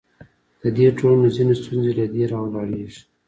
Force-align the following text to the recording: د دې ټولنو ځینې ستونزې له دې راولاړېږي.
د 0.61 0.63
دې 0.77 0.87
ټولنو 0.97 1.27
ځینې 1.35 1.53
ستونزې 1.61 1.91
له 1.99 2.05
دې 2.13 2.23
راولاړېږي. 2.33 3.01